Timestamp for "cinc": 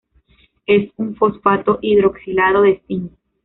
2.87-3.11